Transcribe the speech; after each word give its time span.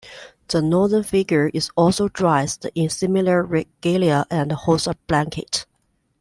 The 0.47 0.63
northern 0.63 1.03
figure 1.03 1.51
is 1.53 1.69
also 1.77 2.07
dressed 2.09 2.65
in 2.73 2.89
similar 2.89 3.43
regalia 3.43 4.25
and 4.31 4.51
holds 4.51 4.87
a 4.87 4.95
blanket. 5.05 5.67